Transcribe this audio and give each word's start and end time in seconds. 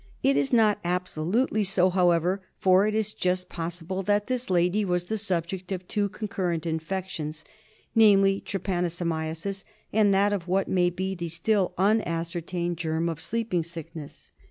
It 0.23 0.35
is 0.35 0.51
not 0.51 0.79
absolutely 0.83 1.63
so, 1.63 1.91
however, 1.91 2.41
for 2.57 2.87
it 2.87 2.95
is 2.95 3.13
just 3.13 3.49
possible 3.49 4.01
that 4.01 4.25
this 4.25 4.49
lady 4.49 4.83
was 4.83 5.03
the 5.03 5.17
subject 5.19 5.71
of 5.71 5.87
two 5.87 6.09
concurrent 6.09 6.65
infections, 6.65 7.45
namely 7.93 8.41
trypanosomiasis 8.43 9.63
and 9.93 10.11
that 10.11 10.33
of 10.33 10.47
what 10.47 10.67
may 10.67 10.89
be 10.89 11.13
the 11.13 11.29
still 11.29 11.75
unascertained 11.77 12.77
germ 12.79 13.09
of 13.09 13.21
Sleeping 13.21 13.61
Sickness. 13.61 14.31